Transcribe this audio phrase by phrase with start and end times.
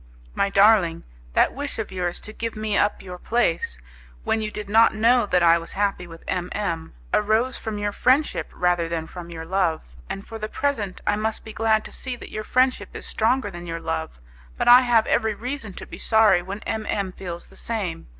[0.33, 1.03] "My darling,
[1.33, 3.77] that wish of yours to give me up your place,
[4.23, 7.91] when you did not know that I was happy with M M, arose from your
[7.91, 11.91] friendship rather than from your love, and for the present I must be glad to
[11.91, 14.17] see that your friendship is stronger than your love,
[14.57, 18.07] but I have every reason to be sorry when M M feels the same.